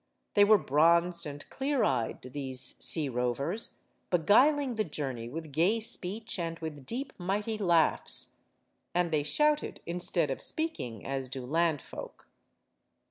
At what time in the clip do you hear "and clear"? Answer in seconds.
1.27-1.83